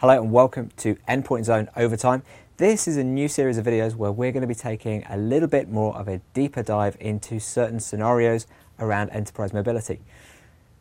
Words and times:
Hello 0.00 0.20
and 0.20 0.30
welcome 0.30 0.68
to 0.76 0.96
Endpoint 1.08 1.46
Zone 1.46 1.70
Overtime. 1.74 2.22
This 2.58 2.86
is 2.86 2.98
a 2.98 3.02
new 3.02 3.28
series 3.28 3.56
of 3.56 3.64
videos 3.64 3.94
where 3.94 4.12
we're 4.12 4.30
going 4.30 4.42
to 4.42 4.46
be 4.46 4.54
taking 4.54 5.02
a 5.08 5.16
little 5.16 5.48
bit 5.48 5.70
more 5.70 5.96
of 5.96 6.06
a 6.06 6.20
deeper 6.34 6.62
dive 6.62 6.98
into 7.00 7.40
certain 7.40 7.80
scenarios 7.80 8.46
around 8.78 9.08
enterprise 9.08 9.54
mobility. 9.54 10.00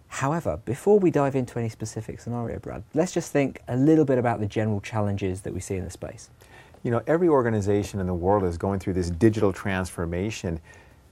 However, 0.09 0.59
before 0.65 0.99
we 0.99 1.11
dive 1.11 1.33
into 1.33 1.57
any 1.57 1.69
specific 1.69 2.19
scenario, 2.19 2.59
Brad, 2.59 2.83
let's 2.93 3.13
just 3.13 3.31
think 3.31 3.61
a 3.69 3.77
little 3.77 4.03
bit 4.03 4.17
about 4.17 4.41
the 4.41 4.47
general 4.47 4.81
challenges 4.81 5.43
that 5.43 5.53
we 5.53 5.61
see 5.61 5.75
in 5.75 5.85
the 5.85 5.91
space. 5.91 6.29
You 6.83 6.91
know, 6.91 7.01
every 7.07 7.29
organization 7.29 8.01
in 8.01 8.07
the 8.07 8.13
world 8.13 8.43
is 8.43 8.57
going 8.57 8.81
through 8.81 8.95
this 8.95 9.09
digital 9.09 9.53
transformation 9.53 10.59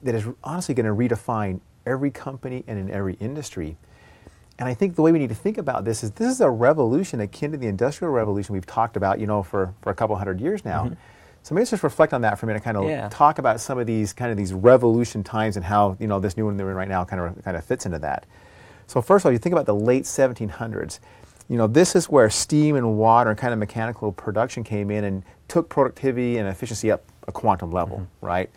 that 0.01 0.13
is 0.13 0.25
honestly 0.43 0.75
going 0.75 0.87
to 0.87 1.15
redefine 1.15 1.61
every 1.85 2.11
company 2.11 2.65
and 2.67 2.77
in 2.77 2.91
every 2.91 3.13
industry. 3.21 3.77
And 4.59 4.69
I 4.69 4.73
think 4.73 4.95
the 4.95 5.01
way 5.01 5.11
we 5.11 5.19
need 5.19 5.29
to 5.29 5.35
think 5.35 5.57
about 5.57 5.83
this 5.83 6.03
is 6.03 6.11
this 6.11 6.31
is 6.31 6.41
a 6.41 6.49
revolution 6.49 7.19
akin 7.21 7.51
to 7.51 7.57
the 7.57 7.67
Industrial 7.67 8.11
Revolution 8.11 8.53
we've 8.53 8.65
talked 8.65 8.95
about, 8.95 9.19
you 9.19 9.25
know, 9.25 9.41
for, 9.41 9.73
for 9.81 9.89
a 9.89 9.95
couple 9.95 10.15
hundred 10.15 10.39
years 10.39 10.63
now. 10.63 10.85
Mm-hmm. 10.85 10.93
So 11.41 11.53
maybe 11.53 11.63
let's 11.63 11.71
just 11.71 11.83
reflect 11.83 12.13
on 12.13 12.21
that 12.21 12.39
for 12.39 12.45
a 12.45 12.47
minute, 12.47 12.57
and 12.57 12.63
kind 12.63 12.77
of 12.77 12.85
yeah. 12.85 13.09
talk 13.09 13.37
about 13.37 13.59
some 13.59 13.77
of 13.77 13.85
these 13.85 14.13
kind 14.13 14.31
of 14.31 14.37
these 14.37 14.53
revolution 14.53 15.23
times 15.23 15.57
and 15.57 15.65
how, 15.65 15.97
you 15.99 16.07
know, 16.07 16.19
this 16.19 16.37
new 16.37 16.45
one 16.45 16.55
we're 16.57 16.69
in 16.69 16.75
right 16.77 16.87
now 16.87 17.03
kind 17.03 17.21
of 17.21 17.43
kind 17.43 17.57
of 17.57 17.65
fits 17.65 17.85
into 17.85 17.99
that. 17.99 18.25
So 18.87 19.01
first 19.01 19.23
of 19.23 19.27
all, 19.27 19.31
you 19.33 19.39
think 19.39 19.51
about 19.51 19.65
the 19.65 19.75
late 19.75 20.03
1700s. 20.03 20.99
You 21.49 21.57
know, 21.57 21.67
this 21.67 21.95
is 21.95 22.09
where 22.09 22.29
steam 22.29 22.77
and 22.77 22.97
water 22.97 23.31
and 23.31 23.37
kind 23.37 23.51
of 23.51 23.59
mechanical 23.59 24.13
production 24.13 24.63
came 24.63 24.89
in 24.89 25.03
and 25.03 25.23
took 25.49 25.67
productivity 25.67 26.37
and 26.37 26.47
efficiency 26.47 26.89
up 26.89 27.03
a 27.27 27.31
quantum 27.33 27.71
level, 27.71 27.97
mm-hmm. 27.97 28.25
right? 28.25 28.49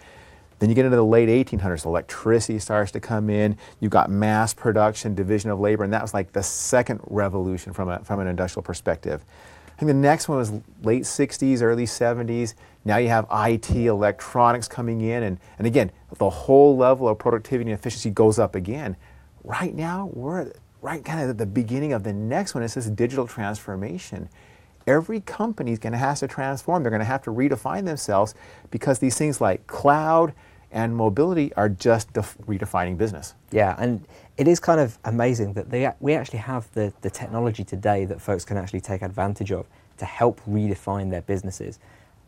Then 0.58 0.70
you 0.70 0.74
get 0.74 0.84
into 0.84 0.96
the 0.96 1.04
late 1.04 1.28
1800s, 1.28 1.84
electricity 1.84 2.58
starts 2.58 2.90
to 2.92 3.00
come 3.00 3.28
in. 3.28 3.58
You've 3.80 3.90
got 3.90 4.10
mass 4.10 4.54
production, 4.54 5.14
division 5.14 5.50
of 5.50 5.60
labor, 5.60 5.84
and 5.84 5.92
that 5.92 6.02
was 6.02 6.14
like 6.14 6.32
the 6.32 6.42
second 6.42 7.00
revolution 7.04 7.72
from, 7.72 7.88
a, 7.88 7.98
from 8.00 8.20
an 8.20 8.26
industrial 8.26 8.62
perspective. 8.62 9.24
I 9.77 9.78
think 9.78 9.88
the 9.88 9.94
next 9.94 10.28
one 10.28 10.38
was 10.38 10.52
late 10.82 11.02
60s, 11.02 11.60
early 11.60 11.84
70s. 11.84 12.54
Now 12.86 12.96
you 12.96 13.08
have 13.08 13.27
IT, 13.30 13.70
electronics 13.70 14.68
coming 14.68 15.02
in, 15.02 15.22
and, 15.22 15.38
and 15.58 15.66
again, 15.66 15.92
the 16.16 16.30
whole 16.30 16.77
level 16.77 17.08
of 17.08 17.18
productivity 17.18 17.70
and 17.70 17.78
efficiency 17.78 18.08
goes 18.08 18.38
up 18.38 18.54
again. 18.54 18.96
Right 19.44 19.74
now, 19.74 20.10
we're 20.14 20.52
right 20.80 21.04
kind 21.04 21.20
of 21.20 21.30
at 21.30 21.38
the 21.38 21.46
beginning 21.46 21.92
of 21.92 22.04
the 22.04 22.12
next 22.12 22.54
one. 22.54 22.62
It's 22.62 22.74
this 22.74 22.86
digital 22.86 23.27
transformation 23.27 24.30
every 24.87 25.20
company 25.20 25.73
is 25.73 25.79
going 25.79 25.92
to 25.92 25.98
have 25.98 26.19
to 26.19 26.29
transform. 26.29 26.83
They're 26.83 26.91
going 26.91 27.01
to 27.01 27.06
have 27.06 27.23
to 27.23 27.31
redefine 27.31 27.84
themselves 27.84 28.34
because 28.70 28.98
these 28.98 29.17
things 29.19 29.41
like 29.41 29.67
cloud 29.67 30.33
and 30.70 30.95
mobility 30.97 31.53
are 31.55 31.69
just 31.69 32.12
def- 32.12 32.37
redefining 32.47 32.98
business. 32.98 33.34
Yeah, 33.51 33.75
and 33.79 34.07
it 34.37 34.48
is 34.48 34.61
kind 34.61 34.81
of 34.81 34.98
amazing 35.05 35.55
that 35.55 35.70
they, 35.70 35.91
we 36.01 36.14
actually 36.14 36.41
have 36.41 36.70
the, 36.75 36.92
the 37.01 37.11
technology 37.11 37.64
today 37.64 38.05
that 38.05 38.20
folks 38.20 38.45
can 38.45 38.57
actually 38.57 38.81
take 38.81 39.03
advantage 39.03 39.53
of 39.53 39.67
to 39.98 40.05
help 40.05 40.41
redefine 40.48 41.11
their 41.11 41.23
businesses. 41.23 41.79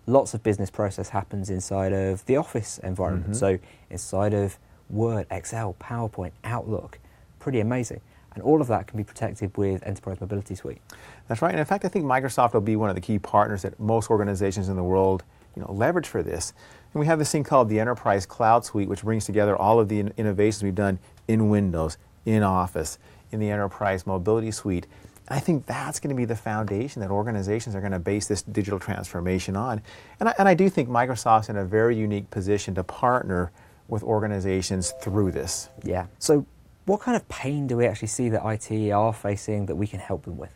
Lots 0.07 0.33
of 0.33 0.43
business 0.43 0.71
process 0.71 1.11
happens 1.11 1.51
inside 1.51 1.93
of 1.93 2.25
the 2.27 2.37
office 2.37 2.79
environment. 2.79 3.33
Mm-hmm. 3.33 3.35
So 3.35 3.59
inside 3.91 4.33
of 4.33 4.59
Word, 4.89 5.27
Excel, 5.31 5.77
PowerPoint, 5.79 6.33
Outlook, 6.45 6.99
pretty 7.41 7.61
amazing. 7.61 8.01
And 8.39 8.47
all 8.47 8.61
of 8.61 8.69
that 8.69 8.87
can 8.87 8.97
be 8.97 9.03
protected 9.03 9.57
with 9.57 9.85
Enterprise 9.85 10.21
Mobility 10.21 10.55
Suite. 10.55 10.81
That's 11.27 11.43
right. 11.43 11.51
And 11.51 11.59
in 11.59 11.67
fact, 11.67 11.85
I 11.85 11.89
think 11.89 12.05
Microsoft 12.05 12.55
will 12.55 12.61
be 12.61 12.77
one 12.77 12.89
of 12.89 12.95
the 12.95 13.01
key 13.01 13.19
partners 13.19 13.63
that 13.63 13.81
most 13.81 14.11
organizations 14.11 14.69
in 14.69 14.77
the 14.77 14.85
world 14.85 15.25
you 15.57 15.63
know, 15.63 15.73
leverage 15.73 16.07
for 16.07 16.23
this. 16.23 16.53
And 16.95 17.01
we 17.01 17.07
have 17.07 17.19
this 17.19 17.33
thing 17.33 17.43
called 17.43 17.69
the 17.69 17.81
Enterprise 17.81 18.27
Cloud 18.27 18.65
Suite, 18.65 18.89
which 18.89 19.03
brings 19.03 19.25
together 19.25 19.57
all 19.57 19.81
of 19.81 19.89
the 19.89 19.99
in- 19.99 20.15
innovations 20.17 20.63
we've 20.63 20.73
done 20.73 21.01
in 21.27 21.49
Windows, 21.49 21.99
in 22.25 22.45
Office, 22.45 23.01
in 23.33 23.41
the 23.41 23.51
Enterprise 23.51 24.07
Mobility 24.07 24.53
Suite. 24.53 24.87
I 25.27 25.41
think 25.41 25.67
that's 25.67 25.99
going 25.99 26.11
to 26.11 26.15
be 26.15 26.25
the 26.25 26.37
foundation 26.37 27.03
that 27.03 27.11
organizations 27.11 27.75
are 27.75 27.81
going 27.81 27.91
to 27.91 27.99
base 27.99 28.29
this 28.29 28.43
digital 28.43 28.79
transformation 28.79 29.57
on. 29.57 29.83
And 30.21 30.29
I, 30.29 30.35
and 30.39 30.49
I 30.49 30.55
do 30.55 30.71
think 30.71 30.89
Microsoft's 30.89 31.49
in 31.49 31.57
a 31.57 31.65
very 31.65 31.97
unique 31.97 32.31
position 32.31 32.77
to 32.77 32.85
partner 32.85 33.51
with 33.89 34.05
organizations 34.05 34.95
through 35.03 35.33
this. 35.33 35.71
Yeah. 35.83 36.07
So 36.21 36.47
what 36.89 37.01
kind 37.01 37.17
of 37.17 37.29
pain 37.29 37.67
do 37.67 37.77
we 37.77 37.87
actually 37.87 38.09
see 38.09 38.31
that 38.31 38.43
IT 38.45 38.91
are 38.91 39.13
facing 39.13 39.67
that 39.67 39.77
we 39.77 39.87
can 39.87 40.01
help 40.01 40.25
them 40.25 40.39
with? 40.39 40.55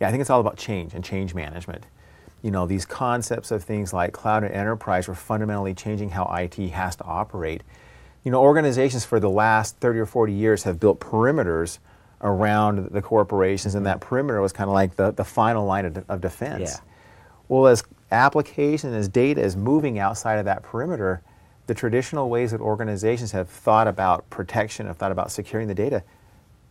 Yeah, 0.00 0.08
I 0.08 0.10
think 0.10 0.22
it's 0.22 0.30
all 0.30 0.40
about 0.40 0.56
change 0.56 0.94
and 0.94 1.04
change 1.04 1.34
management. 1.34 1.84
You 2.42 2.50
know, 2.50 2.66
these 2.66 2.86
concepts 2.86 3.50
of 3.50 3.62
things 3.62 3.92
like 3.92 4.12
cloud 4.12 4.42
and 4.42 4.54
enterprise 4.54 5.08
are 5.08 5.14
fundamentally 5.14 5.74
changing 5.74 6.10
how 6.10 6.24
IT 6.34 6.56
has 6.70 6.96
to 6.96 7.04
operate. 7.04 7.62
You 8.24 8.30
know, 8.30 8.40
organizations 8.40 9.04
for 9.04 9.20
the 9.20 9.28
last 9.28 9.76
30 9.76 9.98
or 9.98 10.06
40 10.06 10.32
years 10.32 10.62
have 10.62 10.80
built 10.80 10.98
perimeters 10.98 11.78
around 12.22 12.88
the 12.90 13.02
corporations, 13.02 13.74
and 13.74 13.84
that 13.84 14.00
perimeter 14.00 14.40
was 14.40 14.52
kind 14.52 14.68
of 14.68 14.74
like 14.74 14.96
the, 14.96 15.10
the 15.10 15.24
final 15.24 15.66
line 15.66 15.84
of, 15.84 16.04
of 16.08 16.22
defense. 16.22 16.70
Yeah. 16.72 16.92
Well, 17.48 17.66
as 17.66 17.82
application, 18.10 18.94
as 18.94 19.08
data 19.08 19.42
is 19.42 19.56
moving 19.56 19.98
outside 19.98 20.38
of 20.38 20.46
that 20.46 20.62
perimeter, 20.62 21.22
the 21.66 21.74
traditional 21.74 22.28
ways 22.28 22.50
that 22.50 22.60
organizations 22.60 23.32
have 23.32 23.48
thought 23.48 23.86
about 23.86 24.28
protection, 24.30 24.86
have 24.86 24.96
thought 24.96 25.12
about 25.12 25.30
securing 25.30 25.68
the 25.68 25.74
data, 25.74 26.02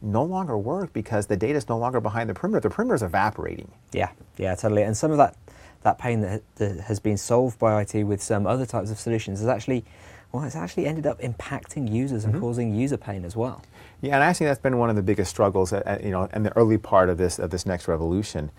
no 0.02 0.24
longer 0.24 0.58
work 0.58 0.94
because 0.94 1.28
the 1.28 1.38
data 1.38 1.58
is 1.58 1.68
no 1.68 1.78
longer 1.78 2.00
behind 2.00 2.30
the 2.30 2.34
perimeter. 2.34 2.62
The 2.62 2.74
perimeter 2.74 2.96
is 2.96 3.04
evaporating. 3.04 3.72
Yeah, 3.92 4.12
yeah, 4.38 4.56
totally. 4.56 4.84
And 4.84 4.96
some 4.96 5.12
of 5.12 5.18
that, 5.18 5.36
that 5.82 5.98
pain 5.98 6.22
that, 6.22 6.42
that 6.56 6.82
has 6.82 7.00
been 7.00 7.18
solved 7.18 7.60
by 7.60 7.82
IT 7.82 8.04
with 8.04 8.22
some 8.22 8.48
other 8.48 8.66
types 8.66 8.92
of 8.92 9.00
solutions 9.00 9.42
is 9.42 9.48
actually, 9.48 9.86
well, 10.32 10.44
it's 10.44 10.56
actually 10.56 10.86
ended 10.86 11.06
up 11.06 11.20
impacting 11.22 11.92
users 11.92 12.24
and 12.24 12.34
mm-hmm. 12.34 12.42
causing 12.42 12.76
user 12.76 12.98
pain 12.98 13.26
as 13.26 13.36
well. 13.36 13.64
Yeah, 14.02 14.16
and 14.16 14.24
I 14.24 14.32
think 14.32 14.48
that's 14.48 14.62
been 14.62 14.78
one 14.78 14.90
of 14.90 14.96
the 14.96 15.02
biggest 15.02 15.30
struggles, 15.30 15.74
at, 15.74 15.86
at, 15.86 16.04
you 16.04 16.12
know, 16.12 16.30
in 16.34 16.44
the 16.44 16.56
early 16.56 16.78
part 16.78 17.10
of 17.10 17.18
this 17.18 17.40
of 17.40 17.50
this 17.50 17.66
next 17.66 17.88
revolution. 17.88 18.52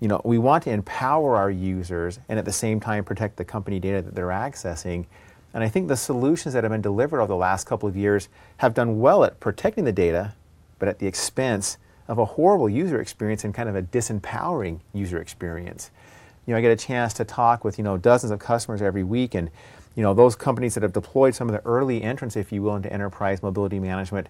You 0.00 0.08
know, 0.08 0.22
we 0.24 0.38
want 0.38 0.64
to 0.64 0.70
empower 0.70 1.36
our 1.36 1.50
users 1.50 2.18
and 2.30 2.38
at 2.38 2.46
the 2.46 2.52
same 2.52 2.80
time 2.80 3.04
protect 3.04 3.36
the 3.36 3.44
company 3.44 3.78
data 3.78 4.00
that 4.00 4.14
they're 4.14 4.28
accessing. 4.28 5.04
And 5.52 5.64
I 5.64 5.68
think 5.68 5.88
the 5.88 5.96
solutions 5.96 6.54
that 6.54 6.64
have 6.64 6.70
been 6.70 6.80
delivered 6.80 7.20
over 7.20 7.28
the 7.28 7.36
last 7.36 7.66
couple 7.66 7.88
of 7.88 7.96
years 7.96 8.28
have 8.58 8.74
done 8.74 9.00
well 9.00 9.24
at 9.24 9.40
protecting 9.40 9.84
the 9.84 9.92
data, 9.92 10.34
but 10.78 10.88
at 10.88 10.98
the 10.98 11.06
expense 11.06 11.76
of 12.06 12.18
a 12.18 12.24
horrible 12.24 12.68
user 12.68 13.00
experience 13.00 13.44
and 13.44 13.54
kind 13.54 13.68
of 13.68 13.76
a 13.76 13.82
disempowering 13.82 14.80
user 14.92 15.20
experience. 15.20 15.90
You 16.46 16.54
know, 16.54 16.58
I 16.58 16.60
get 16.60 16.72
a 16.72 16.76
chance 16.76 17.14
to 17.14 17.24
talk 17.24 17.64
with, 17.64 17.78
you 17.78 17.84
know, 17.84 17.96
dozens 17.96 18.30
of 18.30 18.38
customers 18.38 18.82
every 18.82 19.04
week 19.04 19.34
and, 19.34 19.50
you 19.94 20.02
know, 20.02 20.14
those 20.14 20.36
companies 20.36 20.74
that 20.74 20.82
have 20.82 20.92
deployed 20.92 21.34
some 21.34 21.48
of 21.48 21.52
the 21.52 21.64
early 21.68 22.02
entrants, 22.02 22.36
if 22.36 22.52
you 22.52 22.62
will, 22.62 22.76
into 22.76 22.92
enterprise 22.92 23.42
mobility 23.42 23.78
management 23.78 24.28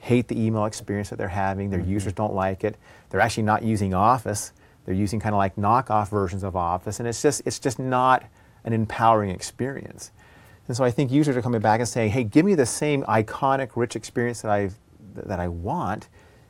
hate 0.00 0.28
the 0.28 0.40
email 0.40 0.64
experience 0.64 1.10
that 1.10 1.16
they're 1.16 1.28
having. 1.28 1.70
Their 1.70 1.80
mm-hmm. 1.80 1.92
users 1.92 2.12
don't 2.12 2.34
like 2.34 2.64
it. 2.64 2.76
They're 3.10 3.20
actually 3.20 3.42
not 3.44 3.62
using 3.62 3.94
Office. 3.94 4.52
They're 4.84 4.94
using 4.94 5.20
kind 5.20 5.34
of 5.34 5.38
like 5.38 5.56
knockoff 5.56 6.08
versions 6.08 6.42
of 6.42 6.56
Office, 6.56 6.98
and 6.98 7.08
it's 7.08 7.22
just 7.22 7.42
it's 7.44 7.58
just 7.58 7.78
not 7.78 8.24
an 8.64 8.72
empowering 8.72 9.30
experience. 9.30 10.10
And 10.70 10.76
so 10.76 10.84
I 10.84 10.92
think 10.92 11.10
users 11.10 11.36
are 11.36 11.42
coming 11.42 11.60
back 11.60 11.80
and 11.80 11.88
saying, 11.88 12.12
hey, 12.12 12.22
give 12.22 12.46
me 12.46 12.54
the 12.54 12.64
same 12.64 13.02
iconic, 13.06 13.70
rich 13.74 13.96
experience 13.96 14.42
that, 14.42 14.52
i 14.52 14.70
that 15.16 15.40
I 15.40 15.48
want, 15.48 16.08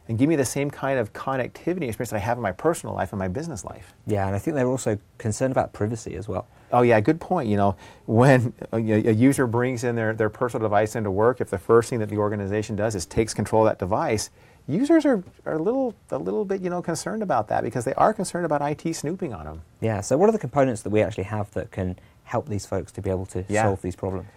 and 0.08 0.18
give 0.18 0.28
me 0.28 0.36
the 0.36 0.44
same 0.44 0.70
kind 0.70 0.98
of 0.98 1.14
connectivity 1.14 1.84
experience 1.84 2.10
that 2.10 2.16
I 2.16 2.18
have 2.18 2.36
in 2.36 2.42
my 2.42 2.52
personal 2.52 2.94
life 2.94 3.12
and 3.12 3.18
my 3.18 3.28
business 3.28 3.64
life. 3.64 3.94
Yeah, 4.06 4.26
and 4.26 4.36
I 4.36 4.38
think 4.38 4.56
they're 4.56 4.68
also 4.68 4.98
concerned 5.16 5.52
about 5.52 5.72
privacy 5.72 6.16
as 6.16 6.28
well. 6.28 6.46
Oh 6.70 6.82
yeah, 6.82 7.00
good 7.00 7.18
point. 7.18 7.48
You 7.48 7.56
know, 7.56 7.76
when 8.04 8.52
a, 8.72 8.76
a, 8.76 9.12
user 9.14 9.46
brings 9.46 9.84
in 9.84 9.96
their, 9.96 10.12
their 10.12 10.28
personal 10.28 10.68
device 10.68 10.96
into 10.96 11.10
work, 11.10 11.40
if 11.40 11.48
the 11.48 11.56
first 11.56 11.88
thing 11.88 11.98
that 12.00 12.10
the 12.10 12.18
organization 12.18 12.76
does 12.76 12.94
is 12.94 13.06
takes 13.06 13.32
control 13.32 13.66
of 13.66 13.70
that 13.70 13.78
device, 13.78 14.28
users 14.68 15.06
are, 15.06 15.24
are 15.46 15.54
a 15.54 15.62
little 15.62 15.94
a 16.10 16.18
little 16.18 16.44
bit 16.44 16.60
you 16.60 16.68
know 16.68 16.82
concerned 16.82 17.22
about 17.22 17.48
that 17.48 17.64
because 17.64 17.86
they 17.86 17.94
are 17.94 18.12
concerned 18.12 18.44
about 18.44 18.60
IT 18.60 18.94
snooping 18.94 19.32
on 19.32 19.46
them. 19.46 19.62
Yeah. 19.80 20.02
So 20.02 20.18
what 20.18 20.28
are 20.28 20.32
the 20.32 20.38
components 20.38 20.82
that 20.82 20.90
we 20.90 21.00
actually 21.00 21.24
have 21.24 21.50
that 21.52 21.70
can 21.70 21.98
help 22.30 22.48
these 22.48 22.64
folks 22.64 22.92
to 22.92 23.02
be 23.02 23.10
able 23.10 23.26
to 23.26 23.44
yeah. 23.48 23.64
solve 23.64 23.82
these 23.82 23.96
problems? 23.96 24.28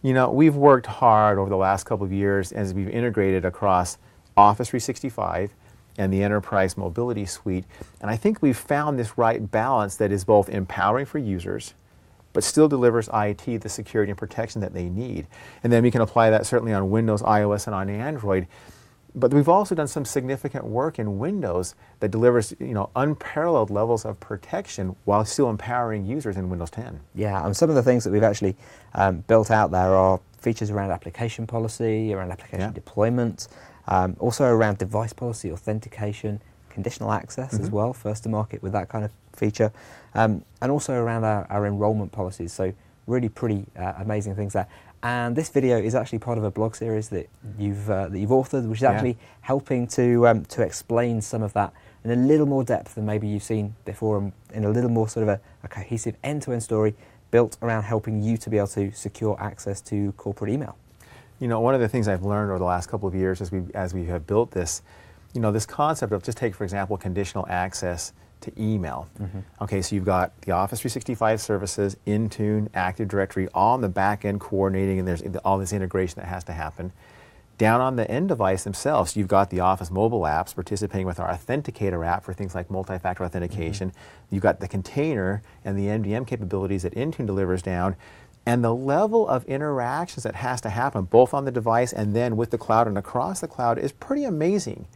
You 0.00 0.14
know, 0.14 0.30
we've 0.30 0.56
worked 0.56 0.86
hard 0.86 1.38
over 1.38 1.50
the 1.50 1.56
last 1.56 1.84
couple 1.84 2.06
of 2.06 2.12
years 2.12 2.50
as 2.50 2.72
we've 2.72 2.88
integrated 2.88 3.44
across 3.44 3.98
Office 4.38 4.70
365 4.70 5.52
and 5.98 6.10
the 6.10 6.22
Enterprise 6.22 6.78
Mobility 6.78 7.26
Suite. 7.26 7.66
And 8.00 8.10
I 8.10 8.16
think 8.16 8.40
we've 8.40 8.56
found 8.56 8.98
this 8.98 9.18
right 9.18 9.50
balance 9.50 9.96
that 9.96 10.10
is 10.10 10.24
both 10.24 10.48
empowering 10.48 11.04
for 11.04 11.18
users, 11.18 11.74
but 12.32 12.42
still 12.42 12.68
delivers 12.68 13.10
IT 13.12 13.60
the 13.60 13.68
security 13.68 14.10
and 14.10 14.18
protection 14.18 14.62
that 14.62 14.72
they 14.72 14.88
need. 14.88 15.26
And 15.62 15.70
then 15.70 15.82
we 15.82 15.90
can 15.90 16.00
apply 16.00 16.30
that 16.30 16.46
certainly 16.46 16.72
on 16.72 16.90
Windows, 16.90 17.20
iOS, 17.20 17.66
and 17.66 17.74
on 17.74 17.90
Android. 17.90 18.46
But 19.14 19.34
we've 19.34 19.48
also 19.48 19.74
done 19.74 19.88
some 19.88 20.04
significant 20.04 20.64
work 20.64 20.98
in 20.98 21.18
Windows 21.18 21.74
that 22.00 22.10
delivers 22.10 22.54
you 22.58 22.72
know, 22.72 22.90
unparalleled 22.96 23.70
levels 23.70 24.04
of 24.04 24.18
protection 24.20 24.96
while 25.04 25.24
still 25.24 25.50
empowering 25.50 26.06
users 26.06 26.36
in 26.36 26.48
Windows 26.48 26.70
10. 26.70 26.98
Yeah, 27.14 27.44
and 27.44 27.54
some 27.54 27.68
of 27.68 27.76
the 27.76 27.82
things 27.82 28.04
that 28.04 28.10
we've 28.10 28.22
actually 28.22 28.56
um, 28.94 29.18
built 29.26 29.50
out 29.50 29.70
there 29.70 29.94
are 29.94 30.18
features 30.38 30.70
around 30.70 30.90
application 30.90 31.46
policy, 31.46 32.12
around 32.14 32.32
application 32.32 32.60
yeah. 32.60 32.72
deployment, 32.72 33.48
um, 33.88 34.16
also 34.18 34.44
around 34.44 34.78
device 34.78 35.12
policy, 35.12 35.52
authentication, 35.52 36.40
conditional 36.70 37.12
access 37.12 37.52
mm-hmm. 37.54 37.64
as 37.64 37.70
well, 37.70 37.92
first 37.92 38.22
to 38.22 38.28
market 38.28 38.62
with 38.62 38.72
that 38.72 38.88
kind 38.88 39.04
of 39.04 39.10
feature, 39.34 39.72
um, 40.14 40.42
and 40.62 40.72
also 40.72 40.94
around 40.94 41.24
our, 41.24 41.46
our 41.50 41.66
enrollment 41.66 42.12
policies. 42.12 42.52
So 42.52 42.72
really 43.06 43.28
pretty 43.28 43.66
uh, 43.78 43.94
amazing 43.98 44.34
things 44.36 44.52
there. 44.52 44.66
And 45.02 45.34
this 45.34 45.48
video 45.48 45.78
is 45.78 45.94
actually 45.96 46.20
part 46.20 46.38
of 46.38 46.44
a 46.44 46.50
blog 46.50 46.76
series 46.76 47.08
that 47.08 47.28
you've 47.58 47.90
uh, 47.90 48.08
that 48.08 48.18
you've 48.18 48.30
authored, 48.30 48.68
which 48.68 48.78
is 48.78 48.82
Yeah. 48.82 48.92
actually 48.92 49.18
helping 49.40 49.86
to 49.88 50.28
um, 50.28 50.44
to 50.46 50.62
explain 50.62 51.20
some 51.20 51.42
of 51.42 51.52
that 51.54 51.72
in 52.04 52.10
a 52.12 52.16
little 52.16 52.46
more 52.46 52.62
depth 52.62 52.94
than 52.94 53.04
maybe 53.04 53.26
you've 53.26 53.42
seen 53.42 53.74
before, 53.84 54.18
and 54.18 54.32
in 54.54 54.64
a 54.64 54.70
little 54.70 54.90
more 54.90 55.08
sort 55.08 55.22
of 55.24 55.28
a, 55.28 55.40
a 55.64 55.68
cohesive 55.68 56.14
end-to-end 56.22 56.62
story 56.62 56.94
built 57.32 57.56
around 57.62 57.82
helping 57.84 58.22
you 58.22 58.36
to 58.36 58.50
be 58.50 58.58
able 58.58 58.68
to 58.68 58.92
secure 58.92 59.36
access 59.40 59.80
to 59.80 60.12
corporate 60.12 60.50
email. 60.50 60.76
You 61.40 61.48
know, 61.48 61.58
one 61.60 61.74
of 61.74 61.80
the 61.80 61.88
things 61.88 62.06
I've 62.06 62.22
learned 62.22 62.50
over 62.50 62.58
the 62.58 62.64
last 62.64 62.88
couple 62.88 63.08
of 63.08 63.14
years 63.14 63.40
as 63.40 63.50
we 63.50 63.62
as 63.74 63.92
we 63.94 64.04
have 64.06 64.24
built 64.24 64.52
this, 64.52 64.82
you 65.34 65.40
know, 65.40 65.50
this 65.50 65.66
concept 65.66 66.12
of 66.12 66.22
just 66.22 66.38
take 66.38 66.54
for 66.54 66.62
example 66.62 66.96
conditional 66.96 67.44
access 67.48 68.12
to 68.42 68.52
email. 68.60 69.08
Okay, 69.60 69.82
so 69.82 69.94
you've 69.94 70.04
got 70.04 70.38
the 70.42 70.52
Office 70.52 70.80
365 70.80 71.40
services, 71.40 71.96
Intune, 72.06 72.68
Active 72.74 73.08
Directory, 73.08 73.48
all 73.54 73.74
on 73.74 73.80
the 73.80 73.88
back 73.88 74.24
end 74.24 74.40
coordinating, 74.40 74.98
and 74.98 75.08
there's 75.08 75.22
all 75.44 75.58
this 75.58 75.72
integration 75.72 76.20
that 76.20 76.28
has 76.28 76.44
to 76.44 76.52
happen. 76.52 76.92
Down 77.58 77.80
on 77.80 77.96
the 77.96 78.10
end 78.10 78.28
device 78.28 78.64
themselves, 78.64 79.16
you've 79.16 79.28
got 79.28 79.50
the 79.50 79.60
Office 79.60 79.90
mobile 79.90 80.22
apps 80.22 80.54
participating 80.54 81.06
with 81.06 81.20
our 81.20 81.28
Authenticator 81.32 82.04
app 82.04 82.24
for 82.24 82.32
things 82.32 82.54
like 82.54 82.70
multi-factor 82.70 83.24
authentication. 83.24 83.92
You've 84.30 84.42
got 84.42 84.58
the 84.58 84.66
container 84.66 85.42
and 85.64 85.78
the 85.78 85.86
MDM 85.86 86.26
capabilities 86.26 86.82
that 86.82 86.94
Intune 86.94 87.26
delivers 87.26 87.62
down. 87.62 87.94
And 88.44 88.64
the 88.64 88.74
level 88.74 89.28
of 89.28 89.44
interactions 89.44 90.24
that 90.24 90.34
has 90.34 90.60
to 90.62 90.70
happen, 90.70 91.04
both 91.04 91.32
on 91.32 91.44
the 91.44 91.52
device 91.52 91.92
and 91.92 92.16
then 92.16 92.36
with 92.36 92.50
the 92.50 92.58
cloud 92.58 92.88
and 92.88 92.98
across 92.98 93.40
the 93.40 93.46
cloud, 93.46 93.78
is 93.78 93.92
pretty 93.92 94.24
amazing. 94.24 94.88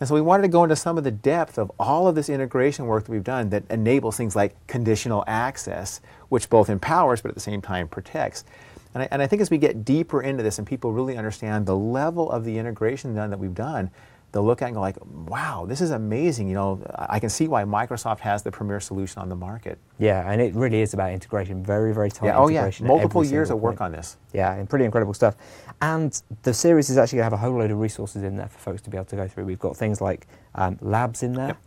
And 0.00 0.08
so 0.08 0.14
we 0.14 0.20
wanted 0.20 0.42
to 0.42 0.48
go 0.48 0.64
into 0.64 0.76
some 0.76 0.98
of 0.98 1.04
the 1.04 1.10
depth 1.10 1.58
of 1.58 1.70
all 1.78 2.08
of 2.08 2.14
this 2.14 2.28
integration 2.28 2.86
work 2.86 3.04
that 3.04 3.12
we've 3.12 3.24
done 3.24 3.50
that 3.50 3.62
enables 3.70 4.16
things 4.16 4.34
like 4.34 4.54
conditional 4.66 5.24
access, 5.26 6.00
which 6.28 6.50
both 6.50 6.68
empowers 6.68 7.22
but 7.22 7.28
at 7.28 7.34
the 7.34 7.40
same 7.40 7.62
time 7.62 7.86
protects. 7.86 8.44
And 8.92 9.04
I, 9.04 9.08
and 9.10 9.22
I 9.22 9.26
think 9.26 9.42
as 9.42 9.50
we 9.50 9.58
get 9.58 9.84
deeper 9.84 10.22
into 10.22 10.42
this 10.42 10.58
and 10.58 10.66
people 10.66 10.92
really 10.92 11.16
understand 11.16 11.66
the 11.66 11.76
level 11.76 12.30
of 12.30 12.44
the 12.44 12.58
integration 12.58 13.14
done 13.14 13.30
that 13.30 13.38
we've 13.38 13.54
done, 13.54 13.90
they'll 14.34 14.44
look 14.44 14.62
at 14.62 14.66
it 14.66 14.68
and 14.70 14.74
go 14.74 14.80
like, 14.80 14.96
wow, 15.28 15.64
this 15.64 15.80
is 15.80 15.92
amazing. 15.92 16.48
You 16.48 16.54
know, 16.54 16.82
I 16.96 17.20
can 17.20 17.30
see 17.30 17.46
why 17.46 17.62
Microsoft 17.62 18.18
has 18.18 18.42
the 18.42 18.50
premier 18.50 18.80
solution 18.80 19.22
on 19.22 19.28
the 19.28 19.36
market. 19.36 19.78
Yeah, 19.98 20.28
and 20.28 20.42
it 20.42 20.54
really 20.56 20.80
is 20.82 20.92
about 20.92 21.12
integration, 21.12 21.64
very, 21.64 21.94
very 21.94 22.10
tight 22.10 22.26
Yeah, 22.26 22.38
oh 22.38 22.48
yeah, 22.48 22.58
integration. 22.58 22.86
at 22.86 22.88
multiple 22.88 23.24
years 23.24 23.50
of 23.50 23.60
work 23.60 23.78
point. 23.78 23.86
on 23.86 23.92
this. 23.92 24.16
Yeah, 24.32 24.52
and 24.54 24.68
pretty 24.68 24.84
incredible 24.84 25.14
stuff. 25.14 25.36
And 25.80 26.20
the 26.42 26.52
series 26.52 26.90
is 26.90 26.98
actually 26.98 27.18
going 27.18 27.30
to 27.30 27.36
have 27.36 27.40
a 27.40 27.48
whole 27.48 27.56
load 27.56 27.70
of 27.70 27.78
resources 27.78 28.24
in 28.24 28.36
there 28.36 28.48
for 28.48 28.58
folks 28.58 28.82
to 28.82 28.90
be 28.90 28.96
able 28.96 29.04
to 29.06 29.16
go 29.16 29.28
through. 29.28 29.44
We've 29.44 29.58
got 29.60 29.76
things 29.76 30.00
like 30.00 30.26
um, 30.56 30.78
labs 30.80 31.22
in 31.22 31.34
there. 31.34 31.48
Yep. 31.48 31.58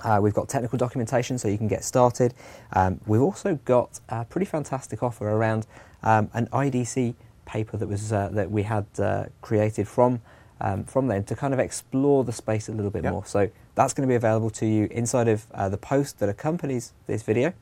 Uh, 0.00 0.18
we've 0.20 0.34
got 0.34 0.48
technical 0.48 0.76
documentation 0.76 1.38
so 1.38 1.46
you 1.46 1.56
can 1.56 1.68
get 1.68 1.84
started. 1.84 2.34
Um, 2.72 3.00
we've 3.06 3.22
also 3.22 3.54
got 3.64 4.00
a 4.08 4.24
pretty 4.24 4.44
fantastic 4.44 5.04
offer 5.04 5.28
around 5.30 5.68
um, 6.02 6.30
an 6.34 6.48
IDC 6.48 7.14
paper 7.44 7.76
that 7.76 7.86
was 7.86 8.12
uh, 8.12 8.28
that 8.32 8.50
we 8.50 8.64
had 8.64 8.86
uh, 8.98 9.26
created 9.40 9.86
from 9.86 10.20
um, 10.60 10.84
from 10.84 11.06
then 11.08 11.24
to 11.24 11.36
kind 11.36 11.52
of 11.52 11.60
explore 11.60 12.24
the 12.24 12.32
space 12.32 12.68
a 12.68 12.72
little 12.72 12.90
bit 12.90 13.04
Yep. 13.04 13.12
more. 13.12 13.24
So 13.26 13.50
that's 13.74 13.92
going 13.92 14.06
to 14.06 14.10
be 14.10 14.14
available 14.16 14.50
to 14.50 14.66
you 14.66 14.88
inside 14.90 15.28
of 15.28 15.46
uh, 15.52 15.68
the 15.68 15.76
post 15.76 16.18
that 16.20 16.28
accompanies 16.28 16.92
this 17.06 17.22
video, 17.22 17.52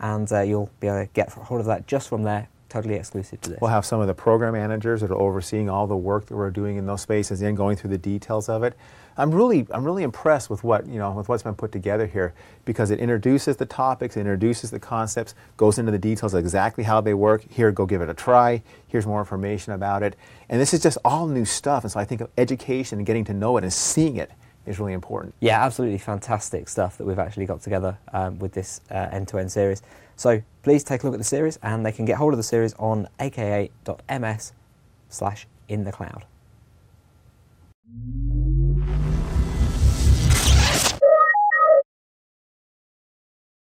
and 0.00 0.30
uh, 0.32 0.40
you'll 0.40 0.70
be 0.80 0.88
able 0.88 1.04
to 1.06 1.10
get 1.12 1.30
hold 1.32 1.60
of 1.60 1.66
that 1.66 1.86
just 1.86 2.08
from 2.08 2.22
there, 2.24 2.48
totally 2.72 2.94
exclusive 2.94 3.40
to 3.42 3.50
this. 3.50 3.58
We'll 3.60 3.70
have 3.70 3.84
some 3.84 4.00
of 4.00 4.06
the 4.06 4.14
program 4.14 4.54
managers 4.54 5.02
that 5.02 5.10
are 5.10 5.18
overseeing 5.18 5.68
all 5.68 5.86
the 5.86 5.96
work 5.96 6.26
that 6.26 6.36
we're 6.36 6.50
doing 6.50 6.76
in 6.78 6.86
those 6.86 7.02
spaces 7.02 7.42
and 7.42 7.56
going 7.56 7.76
through 7.76 7.90
the 7.90 7.98
details 7.98 8.48
of 8.48 8.62
it. 8.62 8.76
I'm 9.16 9.30
really, 9.30 9.66
I'm 9.70 9.84
really 9.84 10.04
impressed 10.04 10.48
with 10.48 10.64
what 10.64 10.86
you 10.86 10.98
know, 10.98 11.12
with 11.12 11.28
what's 11.28 11.42
been 11.42 11.54
put 11.54 11.70
together 11.70 12.06
here, 12.06 12.32
because 12.64 12.90
it 12.90 12.98
introduces 12.98 13.58
the 13.58 13.66
topics, 13.66 14.16
introduces 14.16 14.70
the 14.70 14.80
concepts, 14.80 15.34
goes 15.58 15.78
into 15.78 15.92
the 15.92 15.98
details 15.98 16.32
of 16.32 16.40
exactly 16.40 16.82
how 16.82 17.02
they 17.02 17.12
work. 17.12 17.44
Here, 17.50 17.70
go 17.70 17.84
give 17.84 18.00
it 18.00 18.08
a 18.08 18.14
try. 18.14 18.62
Here's 18.88 19.06
more 19.06 19.20
information 19.20 19.74
about 19.74 20.02
it, 20.02 20.16
and 20.48 20.58
this 20.58 20.72
is 20.72 20.82
just 20.82 20.96
all 21.04 21.26
new 21.26 21.44
stuff. 21.44 21.84
And 21.84 21.92
so 21.92 22.00
I 22.00 22.06
think 22.06 22.22
of 22.22 22.30
education 22.38 22.98
and 23.00 23.06
getting 23.06 23.24
to 23.26 23.34
know 23.34 23.58
it 23.58 23.64
and 23.64 23.72
seeing 23.72 24.16
it 24.16 24.30
is 24.66 24.78
really 24.78 24.92
important. 24.92 25.34
Yeah, 25.40 25.64
absolutely 25.64 25.98
fantastic 25.98 26.68
stuff 26.68 26.98
that 26.98 27.04
we've 27.04 27.18
actually 27.18 27.46
got 27.46 27.62
together 27.62 27.98
um, 28.12 28.38
with 28.38 28.52
this 28.52 28.80
uh, 28.90 29.08
end-to-end 29.10 29.50
series. 29.50 29.82
So 30.16 30.42
please 30.62 30.84
take 30.84 31.02
a 31.02 31.06
look 31.06 31.14
at 31.14 31.18
the 31.18 31.24
series, 31.24 31.58
and 31.62 31.84
they 31.84 31.92
can 31.92 32.04
get 32.04 32.16
hold 32.16 32.32
of 32.32 32.36
the 32.36 32.42
series 32.44 32.74
on 32.74 33.08
aka.ms 33.18 34.52
slash 35.08 35.46
in 35.68 35.84
the 35.84 35.92
cloud. 35.92 36.24